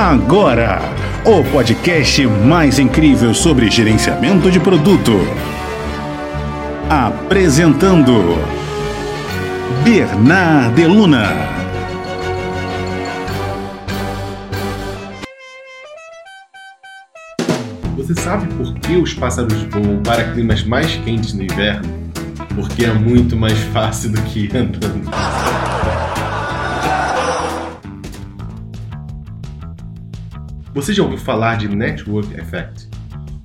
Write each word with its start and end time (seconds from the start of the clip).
Agora, 0.00 0.80
o 1.26 1.44
podcast 1.52 2.26
mais 2.26 2.78
incrível 2.78 3.34
sobre 3.34 3.70
gerenciamento 3.70 4.50
de 4.50 4.58
produto. 4.58 5.12
Apresentando 6.88 8.38
Bernard 9.84 10.74
Deluna. 10.74 11.28
Você 17.98 18.14
sabe 18.14 18.46
por 18.54 18.72
que 18.76 18.96
os 18.96 19.12
pássaros 19.12 19.64
voam 19.64 20.02
para 20.02 20.32
climas 20.32 20.64
mais 20.64 20.96
quentes 20.96 21.34
no 21.34 21.42
inverno? 21.42 21.92
Porque 22.54 22.86
é 22.86 22.94
muito 22.94 23.36
mais 23.36 23.58
fácil 23.64 24.12
do 24.12 24.22
que 24.22 24.48
andando. 24.56 25.10
Você 30.72 30.94
já 30.94 31.02
ouviu 31.02 31.18
falar 31.18 31.56
de 31.56 31.68
Network 31.68 32.32
Effect? 32.38 32.88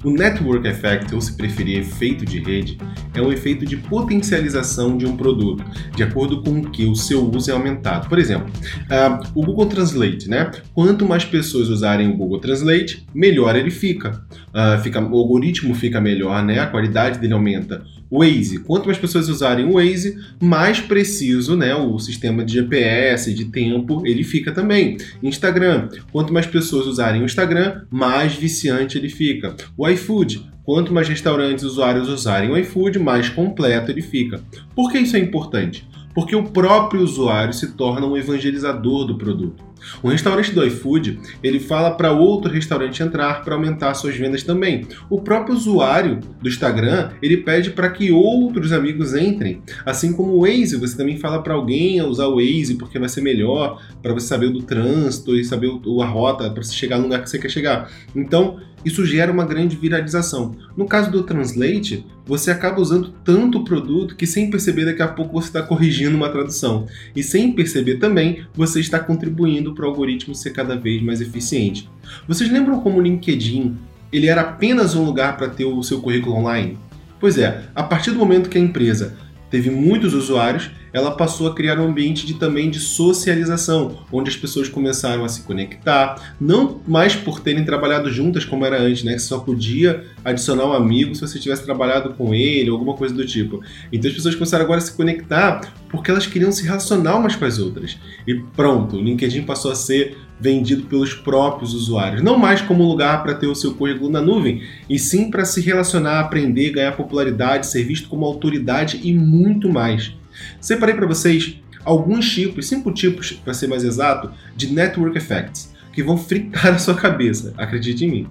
O 0.03 0.11
Network 0.11 0.67
Effect, 0.67 1.15
ou 1.15 1.19
se 1.19 1.35
preferir 1.35 1.79
efeito 1.79 2.23
de 2.23 2.37
rede, 2.37 2.77
é 3.15 3.19
um 3.19 3.31
efeito 3.31 3.65
de 3.65 3.75
potencialização 3.75 4.95
de 4.95 5.07
um 5.07 5.17
produto, 5.17 5.65
de 5.95 6.03
acordo 6.03 6.43
com 6.43 6.59
o 6.59 6.69
que 6.69 6.85
o 6.85 6.95
seu 6.95 7.27
uso 7.27 7.49
é 7.49 7.53
aumentado. 7.55 8.07
Por 8.07 8.19
exemplo, 8.19 8.47
uh, 8.47 9.27
o 9.33 9.43
Google 9.43 9.65
Translate, 9.65 10.29
né? 10.29 10.51
Quanto 10.75 11.07
mais 11.07 11.25
pessoas 11.25 11.69
usarem 11.69 12.07
o 12.07 12.15
Google 12.15 12.37
Translate, 12.37 13.07
melhor 13.15 13.55
ele 13.55 13.71
fica. 13.71 14.23
Uh, 14.49 14.79
fica 14.83 15.01
o 15.01 15.17
algoritmo 15.17 15.73
fica 15.73 15.99
melhor, 15.99 16.43
né? 16.43 16.59
A 16.59 16.67
qualidade 16.67 17.17
dele 17.17 17.33
aumenta. 17.33 17.83
Waze, 18.11 18.59
quanto 18.59 18.85
mais 18.85 18.97
pessoas 18.97 19.29
usarem 19.29 19.65
o 19.65 19.73
Waze, 19.73 20.17
mais 20.41 20.79
preciso, 20.79 21.55
né, 21.55 21.75
o 21.75 21.97
sistema 21.99 22.43
de 22.43 22.53
GPS, 22.53 23.33
de 23.33 23.45
tempo, 23.45 24.05
ele 24.05 24.23
fica 24.23 24.51
também. 24.51 24.97
Instagram, 25.21 25.89
quanto 26.11 26.33
mais 26.33 26.45
pessoas 26.45 26.85
usarem 26.85 27.21
o 27.21 27.25
Instagram, 27.25 27.81
mais 27.89 28.35
viciante 28.35 28.97
ele 28.97 29.09
fica. 29.09 29.55
O 29.77 29.87
iFood, 29.89 30.45
quanto 30.63 30.93
mais 30.93 31.07
restaurantes 31.07 31.63
usuários 31.63 32.09
usarem 32.09 32.51
o 32.51 32.57
iFood, 32.57 32.99
mais 32.99 33.29
completo 33.29 33.91
ele 33.91 34.01
fica. 34.01 34.41
Por 34.75 34.91
que 34.91 34.99
isso 34.99 35.15
é 35.15 35.19
importante? 35.19 35.87
Porque 36.15 36.35
o 36.35 36.45
próprio 36.45 37.01
usuário 37.01 37.53
se 37.53 37.73
torna 37.73 38.07
um 38.07 38.17
evangelizador 38.17 39.05
do 39.05 39.17
produto. 39.17 39.63
O 40.01 40.09
restaurante 40.09 40.51
do 40.51 40.65
iFood, 40.65 41.19
ele 41.43 41.59
fala 41.59 41.91
para 41.91 42.11
outro 42.11 42.51
restaurante 42.51 43.03
entrar 43.03 43.43
para 43.43 43.55
aumentar 43.55 43.93
suas 43.93 44.15
vendas 44.15 44.43
também. 44.43 44.87
O 45.09 45.21
próprio 45.21 45.55
usuário 45.55 46.19
do 46.41 46.49
Instagram, 46.49 47.11
ele 47.21 47.37
pede 47.37 47.69
para 47.69 47.89
que 47.89 48.11
outros 48.11 48.71
amigos 48.71 49.13
entrem. 49.13 49.61
Assim 49.85 50.13
como 50.13 50.33
o 50.33 50.41
Waze, 50.41 50.77
você 50.77 50.97
também 50.97 51.17
fala 51.17 51.41
para 51.41 51.53
alguém 51.53 52.01
usar 52.01 52.27
o 52.27 52.35
Waze 52.35 52.75
porque 52.75 52.99
vai 52.99 53.09
ser 53.09 53.21
melhor 53.21 53.81
para 54.01 54.13
você 54.13 54.27
saber 54.27 54.49
do 54.49 54.61
trânsito 54.61 55.35
e 55.35 55.43
saber 55.43 55.69
a 55.69 56.05
rota 56.05 56.49
para 56.49 56.63
você 56.63 56.73
chegar 56.73 56.97
no 56.97 57.03
lugar 57.03 57.21
que 57.21 57.29
você 57.29 57.37
quer 57.37 57.49
chegar. 57.49 57.91
Então, 58.15 58.59
isso 58.85 59.05
gera 59.05 59.31
uma 59.31 59.43
grande 59.43 59.75
viralização. 59.75 60.55
No 60.77 60.85
caso 60.85 61.11
do 61.11 61.23
Translate, 61.23 62.05
você 62.25 62.51
acaba 62.51 62.79
usando 62.79 63.13
tanto 63.23 63.57
o 63.57 63.63
produto 63.63 64.15
que 64.15 64.27
sem 64.27 64.49
perceber 64.49 64.85
daqui 64.85 65.01
a 65.01 65.07
pouco 65.07 65.33
você 65.33 65.47
está 65.47 65.63
corrigindo 65.63 66.15
uma 66.15 66.29
tradução. 66.29 66.85
E 67.15 67.23
sem 67.23 67.51
perceber 67.51 67.95
também, 67.95 68.45
você 68.53 68.79
está 68.79 68.99
contribuindo 68.99 69.73
para 69.73 69.85
o 69.85 69.89
algoritmo 69.89 70.35
ser 70.35 70.51
cada 70.51 70.75
vez 70.75 71.01
mais 71.01 71.19
eficiente. 71.19 71.89
Vocês 72.27 72.51
lembram 72.51 72.79
como 72.79 72.99
o 72.99 73.01
LinkedIn 73.01 73.75
ele 74.13 74.27
era 74.27 74.41
apenas 74.41 74.95
um 74.95 75.03
lugar 75.03 75.35
para 75.35 75.49
ter 75.49 75.65
o 75.65 75.83
seu 75.83 75.99
currículo 75.99 76.35
online? 76.35 76.77
Pois 77.19 77.37
é, 77.37 77.63
a 77.73 77.83
partir 77.83 78.11
do 78.11 78.19
momento 78.19 78.49
que 78.49 78.57
a 78.57 78.61
empresa 78.61 79.17
teve 79.49 79.69
muitos 79.69 80.13
usuários, 80.13 80.69
ela 80.95 81.11
passou 81.11 81.47
a 81.47 81.53
criar 81.53 81.77
um 81.77 81.89
ambiente 81.89 82.25
de, 82.25 82.35
também 82.35 82.69
de 82.69 82.79
socialização, 82.79 83.97
onde 84.09 84.29
as 84.29 84.37
pessoas 84.37 84.69
começaram 84.69 85.25
a 85.25 85.27
se 85.27 85.41
conectar, 85.41 86.33
não 86.39 86.79
mais 86.87 87.17
por 87.17 87.41
terem 87.41 87.65
trabalhado 87.65 88.09
juntas 88.09 88.45
como 88.45 88.65
era 88.65 88.81
antes, 88.81 89.03
né? 89.03 89.11
Que 89.15 89.19
só 89.19 89.39
podia 89.39 90.05
adicionar 90.23 90.65
um 90.65 90.71
amigo 90.71 91.13
se 91.13 91.19
você 91.19 91.37
tivesse 91.37 91.65
trabalhado 91.65 92.13
com 92.13 92.33
ele, 92.33 92.69
alguma 92.69 92.93
coisa 92.93 93.13
do 93.13 93.25
tipo. 93.25 93.61
Então 93.91 94.07
as 94.09 94.15
pessoas 94.15 94.35
começaram 94.35 94.63
agora 94.63 94.77
a 94.77 94.81
se 94.81 94.93
conectar 94.93 95.69
porque 95.89 96.09
elas 96.09 96.27
queriam 96.27 96.49
se 96.49 96.63
relacionar 96.63 97.17
umas 97.17 97.35
com 97.35 97.43
as 97.43 97.59
outras. 97.59 97.97
E 98.25 98.33
pronto, 98.55 98.95
o 98.95 99.01
LinkedIn 99.01 99.43
passou 99.43 99.73
a 99.73 99.75
ser 99.75 100.17
vendido 100.39 100.83
pelos 100.83 101.13
próprios 101.13 101.73
usuários, 101.73 102.21
não 102.21 102.37
mais 102.37 102.61
como 102.61 102.87
lugar 102.87 103.21
para 103.21 103.33
ter 103.33 103.47
o 103.47 103.55
seu 103.55 103.73
currículo 103.73 104.09
na 104.09 104.21
nuvem, 104.21 104.63
e 104.89 104.97
sim 104.97 105.29
para 105.29 105.43
se 105.43 105.59
relacionar, 105.59 106.21
aprender, 106.21 106.71
ganhar 106.71 106.93
popularidade, 106.93 107.67
ser 107.67 107.83
visto 107.83 108.07
como 108.07 108.25
autoridade 108.25 109.01
e 109.03 109.13
muito 109.13 109.67
mais. 109.67 110.13
Separei 110.59 110.95
para 110.95 111.07
vocês 111.07 111.61
alguns 111.83 112.31
tipos, 112.31 112.67
cinco 112.67 112.91
tipos, 112.91 113.31
para 113.31 113.53
ser 113.53 113.67
mais 113.67 113.83
exato, 113.83 114.31
de 114.55 114.73
network 114.73 115.17
effects, 115.17 115.73
que 115.93 116.03
vão 116.03 116.17
fritar 116.17 116.67
a 116.73 116.79
sua 116.79 116.95
cabeça, 116.95 117.53
acredite 117.57 118.05
em 118.05 118.09
mim. 118.09 118.27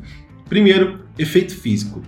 Primeiro, 0.49 1.01
efeito 1.19 1.55
físico. 1.55 2.03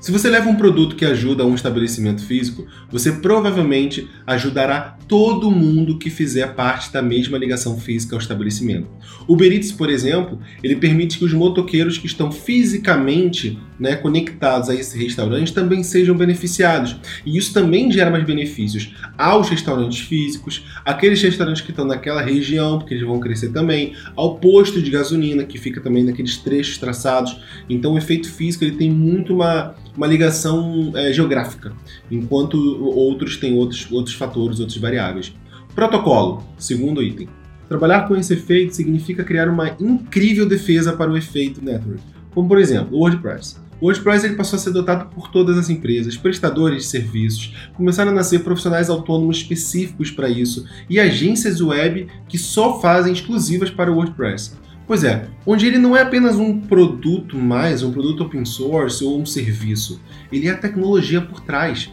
Se 0.00 0.10
você 0.10 0.30
leva 0.30 0.48
um 0.48 0.56
produto 0.56 0.96
que 0.96 1.04
ajuda 1.04 1.44
um 1.44 1.54
estabelecimento 1.54 2.24
físico, 2.24 2.66
você 2.90 3.12
provavelmente 3.12 4.08
ajudará 4.26 4.96
todo 5.06 5.50
mundo 5.50 5.98
que 5.98 6.08
fizer 6.08 6.54
parte 6.54 6.90
da 6.90 7.02
mesma 7.02 7.36
ligação 7.36 7.78
física 7.78 8.16
ao 8.16 8.20
estabelecimento. 8.20 8.88
O 9.28 9.34
Uber 9.34 9.52
Eats, 9.52 9.72
por 9.72 9.90
exemplo, 9.90 10.40
ele 10.62 10.76
permite 10.76 11.18
que 11.18 11.24
os 11.26 11.34
motoqueiros 11.34 11.98
que 11.98 12.06
estão 12.06 12.32
fisicamente 12.32 13.58
né, 13.78 13.94
conectados 13.94 14.70
a 14.70 14.74
esse 14.74 14.96
restaurante 14.96 15.52
também 15.52 15.82
sejam 15.82 16.16
beneficiados. 16.16 16.96
E 17.26 17.36
isso 17.36 17.52
também 17.52 17.92
gera 17.92 18.10
mais 18.10 18.24
benefícios 18.24 18.94
aos 19.18 19.50
restaurantes 19.50 20.00
físicos, 20.00 20.64
aqueles 20.82 21.20
restaurantes 21.20 21.60
que 21.60 21.72
estão 21.72 21.84
naquela 21.84 22.22
região, 22.22 22.78
porque 22.78 22.94
eles 22.94 23.06
vão 23.06 23.20
crescer 23.20 23.50
também, 23.50 23.94
ao 24.16 24.38
posto 24.38 24.80
de 24.80 24.90
gasolina, 24.90 25.44
que 25.44 25.58
fica 25.58 25.80
também 25.80 26.04
naqueles 26.04 26.38
trechos 26.38 26.78
traçados. 26.78 27.36
Então 27.68 27.92
o 27.92 27.98
efeito 27.98 28.30
físico 28.30 28.64
ele 28.64 28.76
tem 28.76 28.90
muito 28.90 29.34
uma 29.34 29.74
uma 30.00 30.06
ligação 30.06 30.92
é, 30.94 31.12
geográfica, 31.12 31.74
enquanto 32.10 32.56
outros 32.82 33.36
têm 33.36 33.52
outros, 33.52 33.86
outros 33.92 34.14
fatores, 34.14 34.58
outras 34.58 34.78
variáveis. 34.78 35.34
Protocolo, 35.74 36.42
segundo 36.56 37.02
item. 37.02 37.28
Trabalhar 37.68 38.08
com 38.08 38.16
esse 38.16 38.32
efeito 38.32 38.74
significa 38.74 39.22
criar 39.22 39.46
uma 39.46 39.76
incrível 39.78 40.48
defesa 40.48 40.94
para 40.94 41.10
o 41.10 41.18
efeito 41.18 41.62
network, 41.62 42.00
como 42.30 42.48
por 42.48 42.58
exemplo 42.58 42.96
o 42.96 43.00
WordPress. 43.00 43.58
O 43.78 43.84
WordPress 43.84 44.24
ele 44.24 44.36
passou 44.36 44.56
a 44.56 44.60
ser 44.60 44.70
adotado 44.70 45.14
por 45.14 45.28
todas 45.28 45.58
as 45.58 45.68
empresas, 45.68 46.16
prestadores 46.16 46.84
de 46.84 46.88
serviços, 46.88 47.54
começaram 47.74 48.10
a 48.10 48.14
nascer 48.14 48.42
profissionais 48.42 48.88
autônomos 48.88 49.36
específicos 49.36 50.10
para 50.10 50.30
isso 50.30 50.64
e 50.88 50.98
agências 50.98 51.60
web 51.60 52.08
que 52.26 52.38
só 52.38 52.80
fazem 52.80 53.12
exclusivas 53.12 53.70
para 53.70 53.92
o 53.92 53.96
WordPress. 53.96 54.54
Pois 54.90 55.04
é, 55.04 55.28
onde 55.46 55.68
ele 55.68 55.78
não 55.78 55.96
é 55.96 56.02
apenas 56.02 56.34
um 56.34 56.62
produto 56.62 57.38
mais, 57.38 57.80
um 57.80 57.92
produto 57.92 58.24
open 58.24 58.44
source 58.44 59.04
ou 59.04 59.20
um 59.20 59.24
serviço, 59.24 60.00
ele 60.32 60.48
é 60.48 60.50
a 60.50 60.56
tecnologia 60.56 61.20
por 61.20 61.38
trás. 61.38 61.88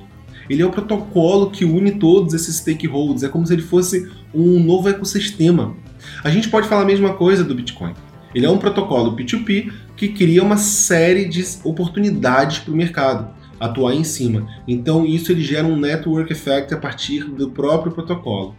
Ele 0.50 0.64
é 0.64 0.66
o 0.66 0.72
protocolo 0.72 1.52
que 1.52 1.64
une 1.64 1.92
todos 1.92 2.34
esses 2.34 2.56
stakeholders, 2.56 3.22
é 3.22 3.30
como 3.30 3.46
se 3.46 3.54
ele 3.54 3.62
fosse 3.62 4.10
um 4.34 4.60
novo 4.60 4.90
ecossistema. 4.90 5.76
A 6.24 6.32
gente 6.32 6.50
pode 6.50 6.68
falar 6.68 6.82
a 6.82 6.86
mesma 6.86 7.14
coisa 7.14 7.44
do 7.44 7.54
Bitcoin. 7.54 7.94
Ele 8.34 8.48
é 8.48 8.50
um 8.50 8.58
protocolo 8.58 9.16
P2P 9.16 9.72
que 9.96 10.08
cria 10.08 10.42
uma 10.42 10.58
série 10.58 11.26
de 11.26 11.46
oportunidades 11.64 12.58
para 12.58 12.74
o 12.74 12.76
mercado 12.76 13.32
atuar 13.60 13.94
em 13.94 14.04
cima. 14.04 14.48
Então 14.68 15.06
isso 15.06 15.32
ele 15.32 15.44
gera 15.44 15.68
um 15.68 15.80
network 15.80 16.32
effect 16.32 16.74
a 16.74 16.78
partir 16.78 17.26
do 17.26 17.52
próprio 17.52 17.92
protocolo. 17.92 18.56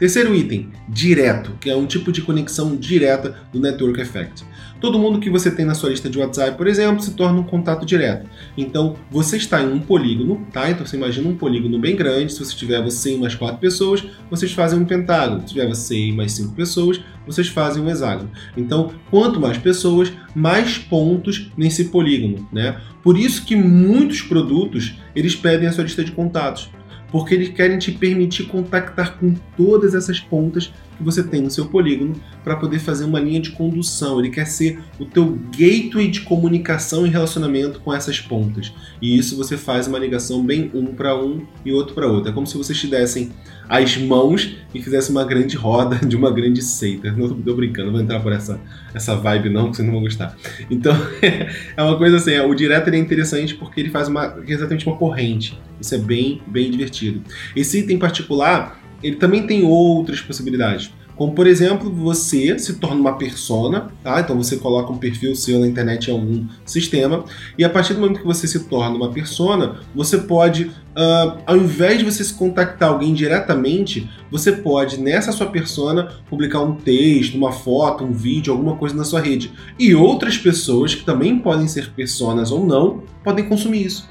Terceiro 0.00 0.34
item, 0.34 0.70
direto, 0.88 1.52
que 1.60 1.68
é 1.68 1.76
um 1.76 1.84
tipo 1.84 2.10
de 2.10 2.22
conexão 2.22 2.74
direta 2.74 3.36
do 3.52 3.60
Network 3.60 4.00
Effect. 4.00 4.46
Todo 4.80 4.98
mundo 4.98 5.20
que 5.20 5.28
você 5.28 5.50
tem 5.50 5.66
na 5.66 5.74
sua 5.74 5.90
lista 5.90 6.08
de 6.08 6.18
WhatsApp, 6.18 6.56
por 6.56 6.66
exemplo, 6.66 7.02
se 7.02 7.12
torna 7.12 7.38
um 7.38 7.42
contato 7.42 7.84
direto. 7.84 8.26
Então, 8.56 8.96
você 9.10 9.36
está 9.36 9.62
em 9.62 9.70
um 9.70 9.78
polígono, 9.78 10.46
tá? 10.50 10.70
Então, 10.70 10.86
você 10.86 10.96
imagina 10.96 11.28
um 11.28 11.36
polígono 11.36 11.78
bem 11.78 11.94
grande. 11.96 12.32
Se 12.32 12.42
você 12.42 12.56
tiver 12.56 12.82
você 12.82 13.14
e 13.14 13.18
mais 13.18 13.34
quatro 13.34 13.58
pessoas, 13.58 14.02
vocês 14.30 14.52
fazem 14.52 14.78
um 14.78 14.86
pentágono. 14.86 15.42
Se 15.42 15.48
tiver 15.52 15.68
você 15.68 15.94
e 15.94 16.12
mais 16.12 16.32
cinco 16.32 16.54
pessoas, 16.54 16.98
vocês 17.26 17.48
fazem 17.48 17.82
um 17.82 17.90
hexágono. 17.90 18.30
Então, 18.56 18.94
quanto 19.10 19.38
mais 19.38 19.58
pessoas, 19.58 20.10
mais 20.34 20.78
pontos 20.78 21.52
nesse 21.58 21.84
polígono, 21.84 22.48
né? 22.50 22.80
Por 23.02 23.18
isso 23.18 23.44
que 23.44 23.54
muitos 23.54 24.22
produtos, 24.22 24.94
eles 25.14 25.36
pedem 25.36 25.68
a 25.68 25.72
sua 25.72 25.84
lista 25.84 26.02
de 26.02 26.12
contatos 26.12 26.70
porque 27.10 27.34
eles 27.34 27.48
querem 27.48 27.78
te 27.78 27.92
permitir 27.92 28.46
contactar 28.46 29.18
com 29.18 29.34
todas 29.56 29.94
essas 29.94 30.20
pontas 30.20 30.72
que 31.00 31.04
você 31.04 31.22
tem 31.22 31.40
no 31.40 31.50
seu 31.50 31.66
polígono 31.66 32.14
para 32.44 32.54
poder 32.54 32.78
fazer 32.78 33.04
uma 33.04 33.18
linha 33.18 33.40
de 33.40 33.50
condução. 33.50 34.20
Ele 34.20 34.28
quer 34.28 34.46
ser 34.46 34.78
o 34.98 35.04
teu 35.04 35.38
gateway 35.56 36.08
de 36.08 36.20
comunicação 36.20 37.06
e 37.06 37.10
relacionamento 37.10 37.80
com 37.80 37.92
essas 37.92 38.20
pontas. 38.20 38.72
E 39.00 39.18
isso 39.18 39.36
você 39.36 39.56
faz 39.56 39.86
uma 39.86 39.98
ligação 39.98 40.44
bem 40.44 40.70
um 40.74 40.86
para 40.86 41.16
um 41.16 41.46
e 41.64 41.72
outro 41.72 41.94
para 41.94 42.06
outro. 42.06 42.30
É 42.30 42.34
como 42.34 42.46
se 42.46 42.56
vocês 42.56 42.78
te 42.78 42.86
dessem 42.86 43.32
as 43.68 43.96
mãos 43.96 44.56
e 44.74 44.82
fizessem 44.82 45.12
uma 45.12 45.24
grande 45.24 45.56
roda 45.56 45.96
de 46.04 46.16
uma 46.16 46.30
grande 46.30 46.60
seita. 46.60 47.12
Não 47.12 47.28
tô 47.28 47.54
brincando, 47.54 47.86
não 47.86 47.92
vou 47.92 48.02
entrar 48.02 48.20
por 48.20 48.32
essa, 48.32 48.60
essa 48.92 49.14
vibe 49.14 49.48
não, 49.48 49.70
que 49.70 49.76
vocês 49.76 49.86
não 49.86 49.94
vão 49.94 50.02
gostar. 50.02 50.36
Então, 50.68 50.94
é 51.22 51.82
uma 51.82 51.96
coisa 51.96 52.16
assim, 52.16 52.36
o 52.40 52.54
direto 52.54 52.90
é 52.90 52.98
interessante 52.98 53.54
porque 53.54 53.80
ele 53.80 53.90
faz 53.90 54.08
uma, 54.08 54.36
exatamente 54.46 54.86
uma 54.86 54.96
corrente. 54.96 55.56
Isso 55.80 55.94
é 55.94 55.98
bem, 55.98 56.42
bem 56.46 56.70
divertido. 56.70 57.22
Esse 57.54 57.78
item 57.78 57.96
em 57.96 57.98
particular, 57.98 58.79
ele 59.02 59.16
também 59.16 59.46
tem 59.46 59.64
outras 59.64 60.20
possibilidades. 60.20 60.92
Como, 61.20 61.34
por 61.34 61.46
exemplo, 61.46 61.92
você 61.92 62.58
se 62.58 62.76
torna 62.76 62.98
uma 62.98 63.18
persona, 63.18 63.88
tá? 64.02 64.20
Então 64.20 64.34
você 64.34 64.56
coloca 64.56 64.90
um 64.90 64.96
perfil 64.96 65.34
seu 65.34 65.60
na 65.60 65.66
internet 65.66 66.08
em 66.08 66.12
algum 66.14 66.46
sistema, 66.64 67.26
e 67.58 67.62
a 67.62 67.68
partir 67.68 67.92
do 67.92 68.00
momento 68.00 68.20
que 68.20 68.26
você 68.26 68.48
se 68.48 68.60
torna 68.60 68.96
uma 68.96 69.10
persona, 69.10 69.80
você 69.94 70.16
pode, 70.16 70.64
uh, 70.96 71.38
ao 71.44 71.58
invés 71.58 71.98
de 71.98 72.06
você 72.06 72.24
se 72.24 72.32
contactar 72.32 72.88
alguém 72.88 73.12
diretamente, 73.12 74.08
você 74.30 74.50
pode, 74.50 74.98
nessa 74.98 75.30
sua 75.30 75.48
persona, 75.48 76.08
publicar 76.30 76.62
um 76.62 76.76
texto, 76.76 77.36
uma 77.36 77.52
foto, 77.52 78.02
um 78.02 78.12
vídeo, 78.12 78.50
alguma 78.50 78.76
coisa 78.76 78.94
na 78.94 79.04
sua 79.04 79.20
rede. 79.20 79.52
E 79.78 79.94
outras 79.94 80.38
pessoas, 80.38 80.94
que 80.94 81.04
também 81.04 81.38
podem 81.38 81.68
ser 81.68 81.90
personas 81.90 82.50
ou 82.50 82.64
não, 82.64 83.02
podem 83.22 83.46
consumir 83.46 83.84
isso. 83.84 84.08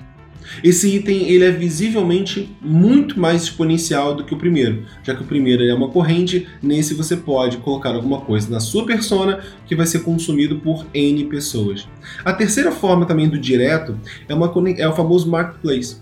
Esse 0.64 0.96
item 0.96 1.30
ele 1.30 1.44
é 1.44 1.52
visivelmente 1.52 2.50
muito 2.62 3.20
mais 3.20 3.44
exponencial 3.44 4.16
do 4.16 4.24
que 4.24 4.34
o 4.34 4.38
primeiro, 4.38 4.84
já 5.04 5.16
que 5.16 5.22
o 5.22 5.26
primeiro 5.26 5.64
é 5.64 5.74
uma 5.74 5.90
corrente, 5.90 6.48
nesse 6.62 6.94
você 6.94 7.16
pode 7.16 7.58
colocar 7.58 7.96
alguma 7.96 8.22
coisa 8.22 8.50
na 8.50 8.60
sua 8.60 8.86
persona 8.86 9.40
que 9.68 9.76
vai 9.76 9.86
ser 9.86 10.00
consumido 10.00 10.58
por 10.60 10.86
N 10.94 11.26
pessoas. 11.26 11.88
A 12.24 12.34
terceira 12.34 12.72
forma 12.72 13.06
também 13.06 13.30
do 13.30 13.38
direto 13.38 13.98
é, 14.28 14.34
uma, 14.34 14.52
é 14.78 14.88
o 14.88 14.96
famoso 14.96 15.30
marketplace 15.30 15.98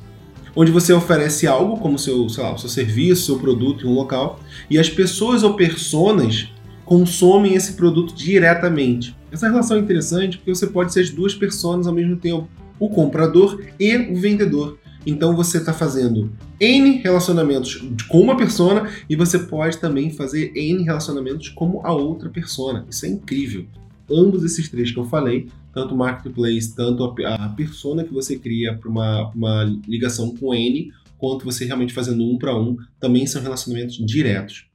onde 0.60 0.72
você 0.72 0.92
oferece 0.92 1.46
algo 1.46 1.78
como 1.78 2.00
seu, 2.00 2.28
sei 2.30 2.44
lá, 2.44 2.58
seu 2.58 2.68
serviço, 2.68 3.28
seu 3.28 3.38
produto 3.38 3.86
em 3.86 3.90
um 3.90 3.94
local, 3.94 4.40
e 4.68 4.80
as 4.80 4.90
pessoas 4.90 5.44
ou 5.44 5.54
personas 5.54 6.50
consomem 6.84 7.54
esse 7.54 7.74
produto 7.74 8.16
diretamente. 8.16 9.16
Essa 9.32 9.48
relação 9.48 9.78
é 9.78 9.80
interessante 9.80 10.38
porque 10.38 10.56
você 10.56 10.66
pode 10.66 10.92
ser 10.92 11.02
as 11.02 11.12
duas 11.12 11.36
pessoas 11.36 11.86
ao 11.86 11.94
mesmo 11.94 12.16
tempo 12.16 12.48
o 12.80 12.90
comprador 12.90 13.64
e 13.80 13.96
o 13.96 14.16
vendedor. 14.16 14.78
Então 15.06 15.36
você 15.36 15.58
está 15.58 15.74
fazendo 15.74 16.30
N 16.60 16.98
relacionamentos 16.98 17.82
com 18.10 18.20
uma 18.20 18.36
persona 18.36 18.90
e 19.10 19.16
você 19.16 19.40
pode 19.40 19.78
também 19.78 20.12
fazer 20.12 20.52
N 20.54 20.84
relacionamentos 20.84 21.48
como 21.50 21.80
a 21.86 21.94
outra 21.94 22.30
persona. 22.30 22.86
Isso 22.90 23.06
é 23.06 23.10
incrível. 23.10 23.66
Ambos 24.12 24.44
esses 24.44 24.68
três 24.70 24.92
que 24.92 24.98
eu 24.98 25.06
falei, 25.06 25.48
tanto 25.74 25.94
o 25.94 25.98
marketplace, 25.98 26.76
tanto 26.76 27.04
a, 27.26 27.50
persona 27.50 28.04
que 28.04 28.14
você 28.14 28.38
cria 28.38 28.74
para 28.74 28.90
uma, 28.90 29.32
uma 29.34 29.64
ligação 29.88 30.36
com 30.36 30.54
N, 30.54 30.92
quanto 31.18 31.46
você 31.46 31.66
realmente 31.66 31.94
fazendo 31.94 32.24
um 32.24 32.38
para 32.38 32.58
um, 32.58 32.76
também 33.00 33.26
são 33.26 33.42
relacionamentos 33.42 33.98
diretos. 34.06 34.66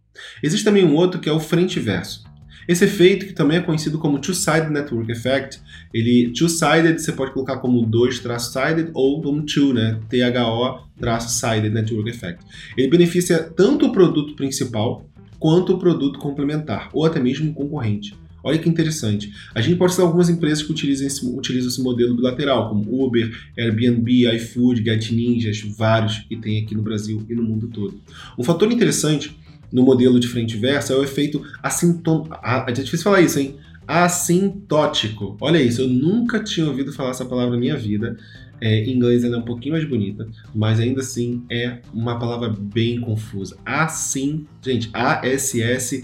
Existe 0.43 0.65
também 0.65 0.85
um 0.85 0.95
outro 0.95 1.21
que 1.21 1.29
é 1.29 1.33
o 1.33 1.41
frente 1.41 1.81
verso. 1.81 2.25
Esse 2.67 2.85
efeito, 2.85 3.27
que 3.27 3.33
também 3.33 3.59
é 3.59 3.61
conhecido 3.61 3.99
como 3.99 4.19
Two-Sided 4.19 4.71
Network 4.71 5.11
Effect, 5.11 5.61
ele 5.93 6.33
two-sided 6.33 6.99
você 6.99 7.13
pode 7.13 7.33
colocar 7.33 7.59
como 7.59 7.85
dois-sided 7.85 8.91
ou 8.95 9.21
como 9.21 9.43
two, 9.43 9.73
né? 9.73 10.01
THO-sided 10.09 11.71
Network 11.71 12.09
Effect. 12.09 12.45
Ele 12.77 12.89
beneficia 12.89 13.39
tanto 13.39 13.87
o 13.87 13.93
produto 13.93 14.35
principal 14.35 15.07
quanto 15.39 15.75
o 15.75 15.79
produto 15.79 16.19
complementar, 16.19 16.89
ou 16.93 17.05
até 17.05 17.21
mesmo 17.21 17.51
o 17.51 17.55
concorrente. 17.55 18.15
Olha 18.45 18.59
que 18.59 18.69
interessante. 18.69 19.33
A 19.55 19.61
gente 19.61 19.77
pode 19.77 19.93
citar 19.93 20.07
algumas 20.07 20.29
empresas 20.29 20.63
que 20.65 20.73
utilizam 20.73 21.07
esse, 21.07 21.25
utilizam 21.25 21.69
esse 21.69 21.81
modelo 21.81 22.17
bilateral, 22.17 22.69
como 22.69 23.05
Uber, 23.05 23.31
Airbnb, 23.57 24.35
iFood, 24.35 24.83
Get 24.83 25.13
Ninjas, 25.13 25.61
vários 25.77 26.19
que 26.19 26.37
tem 26.37 26.61
aqui 26.61 26.75
no 26.75 26.83
Brasil 26.83 27.25
e 27.29 27.35
no 27.35 27.43
mundo 27.43 27.69
todo. 27.69 28.01
Um 28.37 28.43
fator 28.43 28.71
interessante 28.71 29.37
no 29.73 29.83
modelo 29.83 30.21
de 30.21 30.29
frente 30.29 30.57
e 30.57 30.61
verso 30.61 30.93
é 30.93 30.97
o 30.97 31.03
efeito 31.03 31.43
assintônico. 31.63 32.37
É 32.67 32.73
difícil 32.73 33.05
falar 33.05 33.21
isso, 33.21 33.39
hein? 33.39 33.57
Assintótico. 33.87 35.37
Olha 35.41 35.61
isso, 35.61 35.81
eu 35.83 35.89
nunca 35.89 36.43
tinha 36.43 36.67
ouvido 36.67 36.93
falar 36.93 37.11
essa 37.11 37.25
palavra 37.25 37.53
na 37.55 37.61
minha 37.61 37.77
vida. 37.77 38.17
É, 38.61 38.85
em 38.85 38.93
inglês 38.95 39.25
ela 39.25 39.35
é 39.35 39.39
um 39.39 39.45
pouquinho 39.45 39.73
mais 39.73 39.85
bonita, 39.89 40.29
mas 40.55 40.79
ainda 40.79 41.01
assim 41.01 41.43
é 41.51 41.79
uma 41.93 42.17
palavra 42.17 42.49
bem 42.49 43.01
confusa. 43.01 43.57
Assim, 43.67 44.47
gente, 44.65 44.89
A-S-S-I-N-T-O 44.93 46.01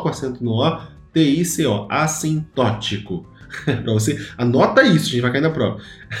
com 0.00 0.08
acento 0.08 0.42
no 0.42 0.52
O, 0.52 0.80
T-I-C-O, 1.12 1.86
assintótico. 1.90 3.26
pra 3.64 3.92
você, 3.92 4.18
anota 4.38 4.82
isso, 4.82 5.08
a 5.08 5.10
gente 5.10 5.20
vai 5.20 5.32
cair 5.32 5.42
na 5.42 5.50
prova. 5.50 5.78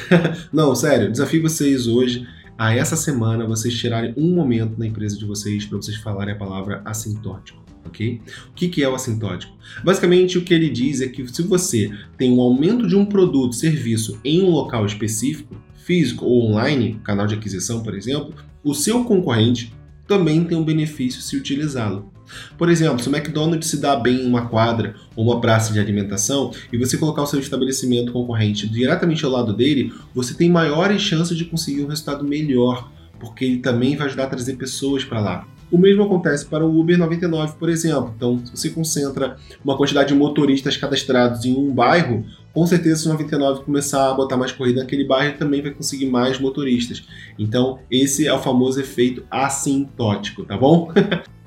Não, 0.52 0.74
sério, 0.74 1.10
desafio 1.10 1.40
vocês 1.40 1.86
hoje 1.86 2.28
a 2.56 2.74
essa 2.74 2.96
semana 2.96 3.46
vocês 3.46 3.74
tirarem 3.74 4.14
um 4.16 4.34
momento 4.34 4.78
na 4.78 4.86
empresa 4.86 5.16
de 5.16 5.24
vocês 5.24 5.64
para 5.64 5.78
vocês 5.78 5.96
falarem 5.96 6.34
a 6.34 6.38
palavra 6.38 6.82
assintótico. 6.84 7.62
ok? 7.84 8.20
O 8.50 8.54
que 8.54 8.82
é 8.82 8.88
o 8.88 8.94
assintótico? 8.94 9.52
Basicamente, 9.82 10.38
o 10.38 10.42
que 10.42 10.54
ele 10.54 10.70
diz 10.70 11.00
é 11.00 11.08
que 11.08 11.26
se 11.26 11.42
você 11.42 11.90
tem 12.16 12.32
um 12.32 12.40
aumento 12.40 12.86
de 12.86 12.94
um 12.94 13.04
produto, 13.04 13.54
serviço 13.54 14.18
em 14.24 14.42
um 14.42 14.50
local 14.50 14.86
específico, 14.86 15.56
físico 15.84 16.24
ou 16.24 16.50
online, 16.50 17.00
canal 17.02 17.26
de 17.26 17.34
aquisição, 17.34 17.82
por 17.82 17.94
exemplo, 17.94 18.34
o 18.62 18.74
seu 18.74 19.04
concorrente 19.04 19.74
também 20.06 20.44
tem 20.44 20.56
um 20.56 20.64
benefício 20.64 21.20
se 21.20 21.36
utilizá-lo. 21.36 22.11
Por 22.56 22.68
exemplo, 22.68 23.02
se 23.02 23.08
o 23.08 23.14
McDonald's 23.14 23.68
se 23.68 23.78
dá 23.78 23.96
bem 23.96 24.22
em 24.22 24.26
uma 24.26 24.46
quadra 24.46 24.94
ou 25.16 25.24
uma 25.24 25.40
praça 25.40 25.72
de 25.72 25.80
alimentação 25.80 26.52
e 26.72 26.78
você 26.78 26.96
colocar 26.96 27.22
o 27.22 27.26
seu 27.26 27.40
estabelecimento 27.40 28.12
concorrente 28.12 28.68
diretamente 28.68 29.24
ao 29.24 29.30
lado 29.30 29.52
dele, 29.52 29.92
você 30.14 30.34
tem 30.34 30.50
maiores 30.50 31.02
chances 31.02 31.36
de 31.36 31.44
conseguir 31.44 31.82
um 31.82 31.88
resultado 31.88 32.24
melhor, 32.24 32.90
porque 33.18 33.44
ele 33.44 33.58
também 33.58 33.96
vai 33.96 34.06
ajudar 34.06 34.24
a 34.24 34.28
trazer 34.28 34.56
pessoas 34.56 35.04
para 35.04 35.20
lá. 35.20 35.46
O 35.72 35.78
mesmo 35.78 36.02
acontece 36.02 36.44
para 36.44 36.66
o 36.66 36.78
Uber 36.78 36.98
99, 36.98 37.54
por 37.58 37.70
exemplo. 37.70 38.12
Então, 38.14 38.44
se 38.44 38.54
você 38.54 38.68
concentra 38.68 39.38
uma 39.64 39.74
quantidade 39.74 40.08
de 40.08 40.14
motoristas 40.14 40.76
cadastrados 40.76 41.46
em 41.46 41.56
um 41.56 41.72
bairro, 41.72 42.26
com 42.52 42.66
certeza 42.66 43.00
se 43.00 43.06
o 43.06 43.12
99 43.12 43.64
começar 43.64 44.10
a 44.10 44.12
botar 44.12 44.36
mais 44.36 44.52
corrida 44.52 44.80
naquele 44.80 45.06
bairro, 45.06 45.38
também 45.38 45.62
vai 45.62 45.70
conseguir 45.70 46.06
mais 46.06 46.38
motoristas. 46.38 47.02
Então, 47.38 47.78
esse 47.90 48.26
é 48.26 48.34
o 48.34 48.38
famoso 48.38 48.78
efeito 48.78 49.24
assintótico, 49.30 50.44
tá 50.44 50.58
bom? 50.58 50.92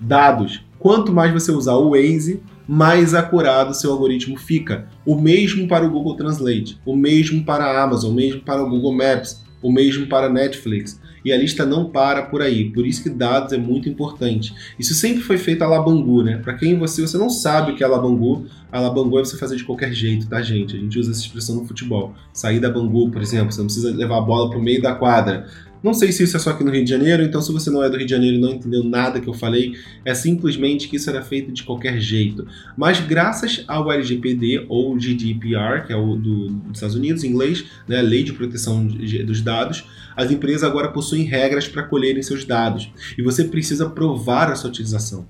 Dados. 0.00 0.64
Quanto 0.78 1.12
mais 1.12 1.32
você 1.32 1.52
usar 1.52 1.74
o 1.74 1.90
Waze, 1.90 2.42
mais 2.66 3.14
acurado 3.14 3.74
seu 3.74 3.92
algoritmo 3.92 4.38
fica. 4.38 4.88
O 5.04 5.14
mesmo 5.20 5.68
para 5.68 5.84
o 5.84 5.90
Google 5.90 6.16
Translate, 6.16 6.80
o 6.86 6.96
mesmo 6.96 7.44
para 7.44 7.64
a 7.64 7.82
Amazon, 7.82 8.12
o 8.12 8.14
mesmo 8.14 8.40
para 8.40 8.62
o 8.62 8.70
Google 8.70 8.94
Maps, 8.94 9.44
o 9.62 9.70
mesmo 9.70 10.06
para 10.06 10.26
a 10.26 10.30
Netflix. 10.30 11.00
E 11.24 11.32
a 11.32 11.36
lista 11.36 11.66
não 11.66 11.90
para 11.90 12.22
por 12.22 12.40
aí, 12.40 12.70
por 12.70 12.86
isso 12.86 13.02
que 13.02 13.10
dados 13.10 13.52
é 13.52 13.58
muito 13.58 13.88
importante. 13.88 14.54
Isso 14.78 14.94
sempre 14.94 15.20
foi 15.20 15.36
feito 15.36 15.62
a 15.62 15.66
Labangu, 15.66 16.22
né? 16.22 16.38
Para 16.38 16.54
quem 16.54 16.78
você, 16.78 17.02
você 17.02 17.18
não 17.18 17.28
sabe 17.28 17.72
o 17.72 17.76
que 17.76 17.84
é 17.84 17.86
Labangu, 17.86 18.46
a 18.72 18.80
Labangu 18.80 19.18
é 19.18 19.24
você 19.24 19.36
fazer 19.36 19.56
de 19.56 19.64
qualquer 19.64 19.92
jeito, 19.92 20.28
tá, 20.28 20.40
gente? 20.40 20.76
A 20.76 20.78
gente 20.78 20.98
usa 20.98 21.10
essa 21.10 21.20
expressão 21.20 21.56
no 21.56 21.66
futebol. 21.66 22.14
Sair 22.32 22.58
da 22.58 22.70
Bangu, 22.70 23.10
por 23.10 23.20
exemplo, 23.20 23.52
você 23.52 23.58
não 23.58 23.66
precisa 23.66 23.94
levar 23.94 24.18
a 24.18 24.22
bola 24.22 24.48
para 24.48 24.58
o 24.58 24.62
meio 24.62 24.80
da 24.80 24.94
quadra. 24.94 25.46
Não 25.82 25.94
sei 25.94 26.12
se 26.12 26.22
isso 26.22 26.36
é 26.36 26.40
só 26.40 26.50
aqui 26.50 26.62
no 26.62 26.70
Rio 26.70 26.84
de 26.84 26.90
Janeiro, 26.90 27.22
então 27.22 27.40
se 27.40 27.52
você 27.52 27.70
não 27.70 27.82
é 27.82 27.88
do 27.88 27.96
Rio 27.96 28.06
de 28.06 28.10
Janeiro 28.12 28.36
e 28.36 28.40
não 28.40 28.50
entendeu 28.50 28.84
nada 28.84 29.20
que 29.20 29.28
eu 29.28 29.34
falei, 29.34 29.72
é 30.04 30.14
simplesmente 30.14 30.88
que 30.88 30.96
isso 30.96 31.08
era 31.08 31.22
feito 31.22 31.50
de 31.52 31.62
qualquer 31.62 31.98
jeito. 31.98 32.46
Mas 32.76 33.00
graças 33.00 33.64
ao 33.66 33.90
LGPD 33.90 34.66
ou 34.68 34.98
GDPR, 34.98 35.86
que 35.86 35.92
é 35.92 35.96
o 35.96 36.16
do, 36.16 36.48
dos 36.48 36.76
Estados 36.76 36.96
Unidos, 36.96 37.24
em 37.24 37.28
inglês, 37.28 37.64
né, 37.88 38.02
Lei 38.02 38.22
de 38.22 38.32
Proteção 38.32 38.86
dos 38.86 39.40
Dados, 39.40 39.84
as 40.16 40.30
empresas 40.30 40.64
agora 40.64 40.88
possuem 40.88 41.24
regras 41.24 41.66
para 41.66 41.82
colherem 41.82 42.22
seus 42.22 42.44
dados 42.44 42.90
e 43.16 43.22
você 43.22 43.44
precisa 43.44 43.88
provar 43.88 44.50
a 44.50 44.56
sua 44.56 44.68
utilização. 44.68 45.26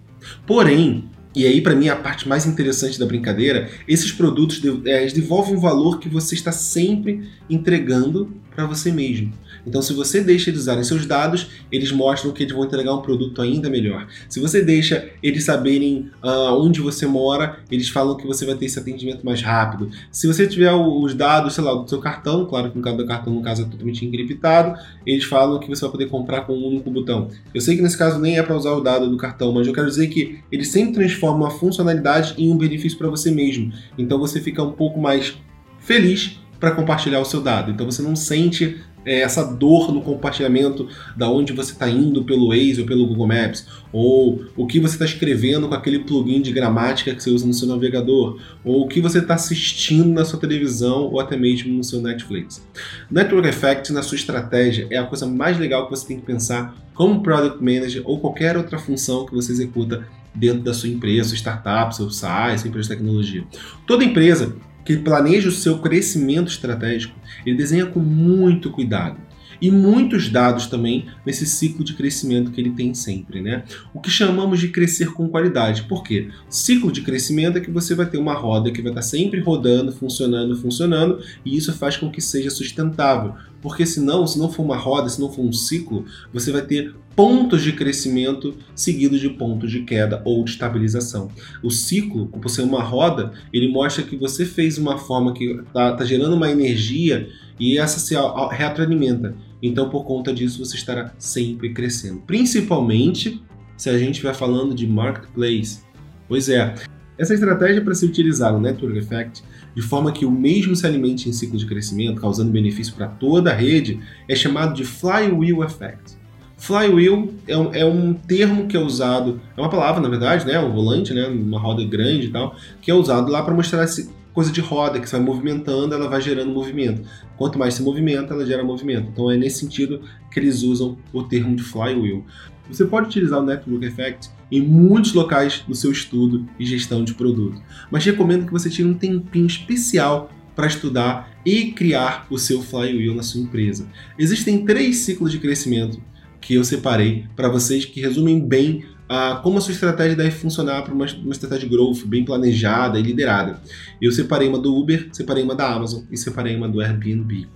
Porém, 0.47 1.09
e 1.35 1.47
aí, 1.47 1.61
para 1.61 1.77
mim, 1.77 1.89
a 1.89 1.95
parte 1.95 2.29
mais 2.29 2.45
interessante 2.45 2.99
da 2.99 3.07
brincadeira, 3.07 3.71
esses 3.87 4.11
produtos 4.11 4.61
é, 4.85 5.07
devolvem 5.07 5.55
um 5.55 5.61
valor 5.61 6.01
que 6.01 6.09
você 6.09 6.35
está 6.35 6.51
sempre 6.51 7.29
entregando 7.49 8.35
para 8.61 8.67
você 8.67 8.93
mesmo. 8.93 9.33
Então, 9.67 9.83
se 9.83 9.93
você 9.93 10.21
deixa 10.21 10.51
eles 10.51 10.61
usarem 10.61 10.83
seus 10.85 11.07
dados, 11.07 11.49
eles 11.71 11.93
mostram 11.93 12.33
que 12.33 12.43
eles 12.43 12.55
vão 12.55 12.65
entregar 12.65 12.95
um 12.95 13.03
produto 13.03 13.41
ainda 13.43 13.69
melhor. 13.69 14.07
Se 14.29 14.41
você 14.41 14.63
deixa 14.63 15.11
eles 15.23 15.45
saberem 15.45 16.11
uh, 16.23 16.55
onde 16.59 16.81
você 16.81 17.07
mora, 17.07 17.59
eles 17.71 17.89
falam 17.89 18.17
que 18.17 18.27
você 18.27 18.45
vai 18.45 18.55
ter 18.55 18.67
esse 18.67 18.79
atendimento 18.79 19.25
mais 19.25 19.43
rápido. 19.43 19.91
Se 20.11 20.27
você 20.27 20.47
tiver 20.47 20.73
os 20.73 21.15
dados, 21.15 21.55
sei 21.55 21.65
lá, 21.65 21.75
do 21.75 21.89
seu 21.89 21.99
cartão, 21.99 22.47
claro 22.47 22.71
que 22.71 22.77
no 22.77 22.83
caso 22.83 22.97
do 22.97 23.07
cartão, 23.07 23.35
no 23.35 23.43
caso, 23.43 23.63
é 23.63 23.65
totalmente 23.65 24.05
encriptado, 24.05 24.79
eles 25.07 25.25
falam 25.25 25.59
que 25.59 25.69
você 25.69 25.83
vai 25.83 25.91
poder 25.91 26.07
comprar 26.07 26.43
com 26.43 26.55
um 26.55 26.67
único 26.67 26.91
botão. 26.91 27.29
Eu 27.55 27.61
sei 27.61 27.77
que 27.77 27.83
nesse 27.83 27.99
caso 27.99 28.19
nem 28.19 28.39
é 28.39 28.43
para 28.43 28.57
usar 28.57 28.73
o 28.73 28.81
dado 28.81 29.09
do 29.09 29.17
cartão, 29.17 29.53
mas 29.53 29.67
eu 29.67 29.73
quero 29.73 29.87
dizer 29.87 30.09
que 30.09 30.39
eles 30.51 30.69
sempre 30.69 30.95
transformam 30.95 31.47
a 31.47 31.51
funcionalidade 31.51 32.35
em 32.39 32.51
um 32.51 32.57
benefício 32.57 32.99
para 32.99 33.09
você 33.09 33.31
mesmo. 33.31 33.73
Então 33.97 34.19
você 34.19 34.41
fica 34.41 34.63
um 34.63 34.73
pouco 34.73 35.01
mais 35.01 35.35
feliz 35.79 36.41
para 36.61 36.73
compartilhar 36.73 37.19
o 37.19 37.25
seu 37.25 37.41
dado. 37.41 37.71
Então 37.71 37.91
você 37.91 38.03
não 38.03 38.15
sente 38.15 38.77
é, 39.05 39.21
essa 39.21 39.43
dor 39.43 39.93
no 39.93 40.03
compartilhamento 40.03 40.87
da 41.17 41.29
onde 41.31 41.55
você 41.55 41.73
está 41.73 41.89
indo 41.89 42.23
pelo 42.25 42.49
Waze 42.49 42.83
ou 42.83 42.87
pelo 42.87 43.07
Google 43.07 43.27
Maps, 43.27 43.67
ou 43.93 44.45
o 44.57 44.67
que 44.67 44.79
você 44.79 44.95
está 44.95 45.07
escrevendo 45.07 45.69
com 45.69 45.75
aquele 45.75 46.01
plugin 46.01 46.43
de 46.43 46.53
gramática 46.53 47.15
que 47.15 47.23
você 47.23 47.31
usa 47.31 47.47
no 47.47 47.55
seu 47.55 47.67
navegador, 47.67 48.39
ou 48.63 48.85
o 48.85 48.89
que 48.89 49.01
você 49.01 49.19
está 49.19 49.35
assistindo 49.35 50.11
na 50.11 50.25
sua 50.25 50.39
televisão 50.39 51.05
ou 51.05 51.19
até 51.19 51.37
mesmo 51.37 51.73
no 51.73 51.83
seu 51.83 52.01
Netflix. 52.01 52.63
Network 53.11 53.49
Effect 53.49 53.93
na 53.93 54.03
sua 54.03 54.17
estratégia 54.17 54.87
é 54.91 54.99
a 54.99 55.05
coisa 55.05 55.27
mais 55.27 55.59
legal 55.59 55.85
que 55.85 55.91
você 55.91 56.07
tem 56.07 56.21
que 56.21 56.27
pensar 56.27 56.77
como 56.95 57.23
Product 57.23 57.59
Manager 57.65 58.03
ou 58.05 58.21
qualquer 58.21 58.57
outra 58.57 58.79
função 58.79 59.25
que 59.25 59.35
você 59.35 59.51
executa 59.53 60.07
dentro 60.35 60.61
da 60.61 60.75
sua 60.75 60.89
empresa, 60.89 61.35
startup, 61.35 61.97
seu 61.97 62.11
SaaS, 62.11 62.61
sua 62.61 62.69
empresa 62.69 62.89
de 62.91 62.95
tecnologia. 62.97 63.45
Toda 63.87 64.05
empresa 64.05 64.55
que 64.85 64.97
planeja 64.97 65.49
o 65.49 65.53
seu 65.53 65.79
crescimento 65.79 66.49
estratégico, 66.49 67.15
ele 67.45 67.57
desenha 67.57 67.87
com 67.87 68.01
muito 68.01 68.71
cuidado. 68.71 69.17
E 69.61 69.71
muitos 69.71 70.29
dados 70.29 70.67
também 70.67 71.07
nesse 71.25 71.47
ciclo 71.47 71.85
de 71.85 71.95
crescimento 71.95 72.51
que 72.51 72.61
ele 72.61 72.71
tem 72.71 72.95
sempre, 72.95 73.41
né? 73.41 73.65
O 73.93 74.01
que 74.01 74.11
chamamos 74.11 74.61
de 74.61 74.69
crescer 74.69 75.13
com 75.13 75.29
qualidade. 75.29 75.83
Por 75.83 76.03
quê? 76.03 76.29
Ciclo 76.49 76.91
de 76.91 77.03
crescimento 77.03 77.59
é 77.59 77.61
que 77.61 77.71
você 77.71 77.95
vai 77.95 78.07
ter 78.07 78.19
uma 78.19 78.35
roda 78.35 78.71
que 78.71 78.83
vai 78.83 78.91
estar 78.91 79.03
sempre 79.03 79.41
rodando, 79.41 79.93
funcionando, 79.93 80.57
funcionando, 80.57 81.21
e 81.45 81.57
isso 81.57 81.73
faz 81.73 81.97
com 81.97 82.11
que 82.11 82.21
seja 82.21 82.51
sustentável. 82.51 83.35
Porque 83.61 83.85
senão, 83.85 84.27
se 84.27 84.39
não 84.39 84.51
for 84.51 84.63
uma 84.63 84.77
roda, 84.77 85.09
se 85.09 85.21
não 85.21 85.31
for 85.31 85.43
um 85.43 85.53
ciclo, 85.53 86.07
você 86.33 86.51
vai 86.51 86.63
ter 86.63 86.95
pontos 87.15 87.63
de 87.63 87.73
crescimento 87.73 88.55
seguidos 88.75 89.21
de 89.21 89.29
pontos 89.29 89.71
de 89.71 89.83
queda 89.83 90.23
ou 90.25 90.43
de 90.43 90.53
estabilização. 90.53 91.29
O 91.63 91.71
ciclo, 91.71 92.27
por 92.29 92.49
ser 92.49 92.63
uma 92.63 92.83
roda, 92.83 93.33
ele 93.53 93.69
mostra 93.69 94.03
que 94.03 94.17
você 94.17 94.47
fez 94.47 94.79
uma 94.79 94.97
forma 94.97 95.35
que 95.35 95.45
está 95.45 95.93
tá 95.93 96.05
gerando 96.05 96.35
uma 96.35 96.51
energia 96.51 97.29
e 97.59 97.79
essa 97.79 98.01
se 98.01 98.15
retroalimenta. 98.53 99.37
Então, 99.63 99.89
por 99.91 100.05
conta 100.05 100.33
disso, 100.33 100.65
você 100.65 100.77
estará 100.77 101.13
sempre 101.19 101.73
crescendo. 101.73 102.21
Principalmente 102.27 103.43
se 103.77 103.89
a 103.89 103.99
gente 103.99 104.13
estiver 104.13 104.35
falando 104.35 104.75
de 104.75 104.87
marketplace. 104.87 105.81
Pois 106.29 106.49
é, 106.49 106.75
essa 107.19 107.35
estratégia 107.35 107.83
para 107.83 107.95
se 107.95 108.07
utilizar 108.07 108.55
o 108.55 108.61
Network 108.61 108.99
Effect 108.99 109.43
de 109.75 109.83
forma 109.83 110.13
que 110.13 110.25
o 110.25 110.31
mesmo 110.31 110.75
se 110.75 110.87
alimente 110.87 111.29
em 111.29 111.33
ciclo 111.33 111.59
de 111.59 111.67
crescimento, 111.67 112.21
causando 112.21 112.51
benefício 112.51 112.95
para 112.95 113.07
toda 113.07 113.51
a 113.51 113.55
rede, 113.55 114.01
é 114.29 114.35
chamado 114.35 114.75
de 114.75 114.85
Flywheel 114.85 115.63
Effect. 115.65 116.19
Flywheel 116.57 117.33
é 117.47 117.57
um, 117.57 117.75
é 117.75 117.85
um, 117.85 118.13
termo 118.13 118.67
que 118.67 118.77
é 118.77 118.81
usado, 118.81 119.41
é 119.57 119.61
uma 119.61 119.71
palavra 119.71 120.01
na 120.01 120.09
verdade, 120.09 120.47
né, 120.47 120.59
um 120.61 120.73
volante, 120.73 121.15
né, 121.15 121.27
uma 121.27 121.59
roda 121.59 121.83
grande 121.85 122.27
e 122.27 122.31
tal, 122.31 122.55
que 122.83 122.91
é 122.91 122.95
usado 122.95 123.31
lá 123.31 123.43
para 123.43 123.55
mostrar 123.55 123.83
essa 123.83 124.07
coisa 124.33 124.53
de 124.53 124.61
roda 124.61 125.01
que 125.01 125.09
você 125.09 125.17
vai 125.17 125.25
movimentando, 125.25 125.95
ela 125.95 126.09
vai 126.09 126.21
gerando 126.21 126.53
movimento. 126.53 127.03
Quanto 127.37 127.59
mais 127.59 127.75
se 127.75 127.83
movimenta, 127.83 128.35
ela 128.35 128.47
gera 128.47 128.63
movimento. 128.63 129.09
Então 129.13 129.31
é 129.31 129.37
nesse 129.37 129.61
sentido 129.61 130.03
que 130.31 130.39
eles 130.39 130.63
usam 130.63 130.97
o 131.13 131.23
termo 131.23 131.57
de 131.57 131.63
flywheel. 131.63 132.25
Você 132.69 132.85
pode 132.85 133.09
utilizar 133.09 133.41
o 133.41 133.43
Network 133.43 133.85
Effect 133.85 134.31
em 134.51 134.61
muitos 134.61 135.13
locais 135.13 135.65
do 135.67 135.75
seu 135.75 135.91
estudo 135.91 136.47
e 136.59 136.65
gestão 136.65 137.03
de 137.03 137.15
produto, 137.15 137.61
mas 137.91 138.05
recomendo 138.05 138.47
que 138.47 138.53
você 138.53 138.71
tire 138.71 138.89
um 138.89 138.95
tempinho 138.95 139.47
especial 139.47 140.31
para 140.55 140.67
estudar 140.67 141.31
e 141.45 141.73
criar 141.73 142.27
o 142.31 142.39
seu 142.39 142.63
flywheel 142.63 143.15
na 143.15 143.23
sua 143.23 143.41
empresa. 143.41 143.89
Existem 144.19 144.65
três 144.65 144.99
ciclos 144.99 145.33
de 145.33 145.39
crescimento 145.39 146.01
que 146.41 146.55
eu 146.55 146.65
separei 146.65 147.27
para 147.35 147.49
vocês 147.49 147.85
que 147.85 148.01
resumem 148.01 148.41
bem 148.41 148.85
uh, 149.11 149.43
como 149.43 149.59
a 149.59 149.61
sua 149.61 149.73
estratégia 149.73 150.17
deve 150.17 150.31
funcionar 150.31 150.83
para 150.83 150.95
uma, 150.95 151.05
uma, 151.05 151.33
estratégia 151.33 151.69
de 151.69 151.75
growth 151.75 152.05
bem 152.07 152.25
planejada 152.25 152.99
e 152.99 153.03
liderada. 153.03 153.61
Eu 154.01 154.13
separei 154.13 154.49
uma 154.49 154.59
do 154.59 154.75
Uber, 154.75 155.09
separei 155.13 155.43
uma 155.43 155.55
da 155.55 155.69
Amazon 155.69 156.05
e 156.11 156.17
separei 156.17 156.55
uma 156.55 156.69
do 156.69 156.81
Airbnb. 156.81 157.49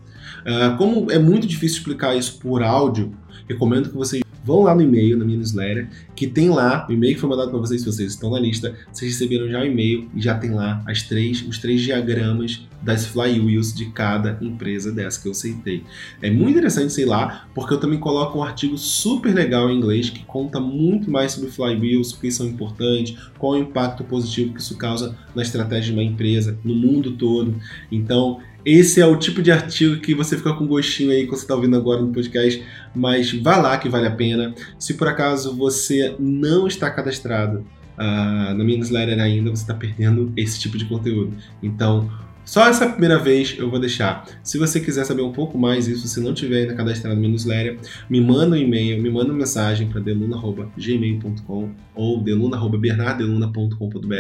Uh, 0.45 0.77
como 0.77 1.11
é 1.11 1.19
muito 1.19 1.47
difícil 1.47 1.79
explicar 1.79 2.17
isso 2.17 2.39
por 2.39 2.63
áudio, 2.63 3.15
recomendo 3.49 3.89
que 3.89 3.97
vocês 3.97 4.24
vão 4.45 4.63
lá 4.63 4.75
no 4.75 4.83
e-mail, 4.83 5.17
na 5.17 5.25
minha 5.25 5.39
newsletter, 5.39 5.89
que 6.15 6.27
tem 6.27 6.51
lá, 6.51 6.87
o 6.89 6.93
e-mail 6.93 7.15
que 7.15 7.21
foi 7.21 7.31
mandado 7.31 7.51
para 7.51 7.59
vocês, 7.59 7.81
se 7.81 7.87
vocês 7.87 8.13
estão 8.13 8.31
na 8.31 8.39
lista, 8.39 8.75
vocês 8.93 9.13
receberam 9.13 9.49
já 9.49 9.61
o 9.61 9.65
e-mail 9.65 10.09
e 10.15 10.21
já 10.21 10.37
tem 10.37 10.51
lá 10.51 10.83
as 10.87 11.03
três, 11.03 11.43
os 11.49 11.59
três 11.59 11.81
diagramas 11.81 12.67
das 12.83 13.07
flywheels 13.07 13.73
de 13.73 13.87
cada 13.87 14.39
empresa 14.43 14.93
dessa 14.93 15.21
que 15.21 15.27
eu 15.27 15.33
citei. 15.33 15.83
É 16.21 16.31
muito 16.31 16.51
interessante, 16.51 16.93
sei 16.93 17.07
lá, 17.07 17.49
porque 17.55 17.73
eu 17.73 17.81
também 17.81 17.99
coloco 17.99 18.39
um 18.39 18.43
artigo 18.43 18.77
super 18.77 19.35
legal 19.35 19.71
em 19.71 19.79
inglês 19.79 20.11
que 20.11 20.23
conta 20.25 20.61
muito 20.61 21.11
mais 21.11 21.33
sobre 21.33 21.51
flywheels, 21.51 22.13
por 22.13 22.21
que 22.21 22.31
são 22.31 22.47
importantes, 22.47 23.17
qual 23.39 23.55
o 23.55 23.59
impacto 23.59 24.05
positivo 24.05 24.53
que 24.53 24.61
isso 24.61 24.77
causa 24.77 25.17
na 25.35 25.41
estratégia 25.41 25.87
de 25.87 25.93
uma 25.93 26.03
empresa, 26.03 26.59
no 26.63 26.75
mundo 26.75 27.13
todo. 27.13 27.55
Então, 27.91 28.41
esse 28.65 29.01
é 29.01 29.07
o 29.07 29.17
tipo 29.17 29.43
de 29.43 29.53
artigo 29.53 30.01
que 30.01 30.15
você 30.15 30.37
fica 30.37 30.53
com 30.55 30.67
gostinho 30.67 31.11
aí 31.11 31.27
quando 31.27 31.37
você 31.37 31.45
está 31.45 31.55
ouvindo 31.55 31.77
agora 31.77 32.01
no 32.01 32.13
podcast, 32.13 32.63
mas 32.95 33.33
vá 33.33 33.57
lá 33.57 33.77
que 33.79 33.89
vale 33.89 34.07
a 34.07 34.11
pena. 34.11 34.55
Se 34.79 34.95
por 34.95 35.07
acaso 35.07 35.55
você 35.55 36.15
não 36.19 36.67
está 36.67 36.91
cadastrado 36.91 37.59
uh, 37.99 38.55
na 38.55 38.65
minha 38.65 38.79
newsletter 38.79 39.21
ainda, 39.21 39.51
você 39.51 39.63
está 39.63 39.75
perdendo 39.75 40.33
esse 40.37 40.59
tipo 40.59 40.79
de 40.79 40.87
conteúdo. 40.87 41.37
Então, 41.63 42.11
só 42.45 42.69
essa 42.69 42.87
primeira 42.87 43.19
vez 43.19 43.57
eu 43.59 43.71
vou 43.71 43.81
deixar. 43.81 44.27
Se 44.43 44.59
você 44.59 44.79
quiser 44.79 45.05
saber 45.05 45.23
um 45.23 45.33
pouco 45.33 45.57
mais 45.57 45.89
isso, 45.89 46.07
se 46.07 46.21
não 46.21 46.35
tiver 46.35 46.63
ainda 46.63 46.75
cadastrado 46.75 47.17
no 47.17 47.29
newsletter, 47.29 47.79
me 48.09 48.21
manda 48.21 48.55
um 48.55 48.59
e-mail, 48.59 49.03
me 49.03 49.11
manda 49.11 49.31
uma 49.31 49.39
mensagem 49.39 49.89
para 49.89 50.01
deluna.gmail.com 50.01 51.71
ou 51.95 52.23
deluna.bernardeluna.com.br 52.23 54.15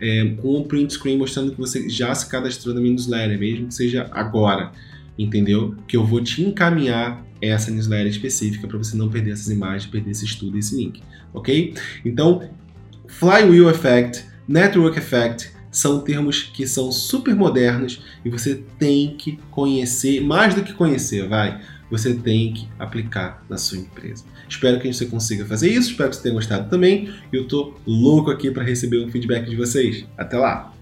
é, 0.00 0.24
com 0.36 0.58
um 0.58 0.62
print 0.62 0.92
screen 0.92 1.18
mostrando 1.18 1.50
que 1.52 1.58
você 1.58 1.88
já 1.88 2.14
se 2.14 2.28
cadastrou 2.28 2.74
na 2.74 2.80
minha 2.80 2.92
newsletter, 2.92 3.38
mesmo 3.38 3.68
que 3.68 3.74
seja 3.74 4.08
agora, 4.12 4.72
entendeu? 5.18 5.74
Que 5.88 5.96
eu 5.96 6.06
vou 6.06 6.22
te 6.22 6.42
encaminhar 6.42 7.26
essa 7.40 7.70
newsletter 7.70 8.08
específica 8.08 8.68
para 8.68 8.76
você 8.78 8.96
não 8.96 9.08
perder 9.08 9.32
essas 9.32 9.48
imagens, 9.48 9.86
perder 9.90 10.10
esse 10.10 10.24
estudo 10.24 10.58
esse 10.58 10.76
link, 10.76 11.02
ok? 11.32 11.74
Então, 12.04 12.48
Flywheel 13.06 13.70
Effect, 13.70 14.24
Network 14.46 14.98
Effect, 14.98 15.50
são 15.70 16.00
termos 16.00 16.42
que 16.42 16.66
são 16.66 16.90
super 16.90 17.34
modernos 17.34 18.02
e 18.24 18.30
você 18.30 18.62
tem 18.78 19.16
que 19.16 19.38
conhecer, 19.50 20.20
mais 20.20 20.54
do 20.54 20.62
que 20.62 20.72
conhecer, 20.72 21.28
vai, 21.28 21.60
você 21.90 22.14
tem 22.14 22.52
que 22.52 22.68
aplicar 22.78 23.44
na 23.48 23.56
sua 23.56 23.78
empresa. 23.78 24.24
Espero 24.48 24.80
que 24.80 24.92
você 24.92 25.06
consiga 25.06 25.44
fazer 25.44 25.70
isso, 25.70 25.90
espero 25.90 26.10
que 26.10 26.16
você 26.16 26.22
tenha 26.22 26.34
gostado 26.34 26.68
também. 26.68 27.12
Eu 27.32 27.46
tô 27.46 27.74
louco 27.86 28.30
aqui 28.30 28.50
para 28.50 28.62
receber 28.62 29.04
um 29.04 29.10
feedback 29.10 29.48
de 29.48 29.56
vocês. 29.56 30.06
Até 30.16 30.38
lá! 30.38 30.77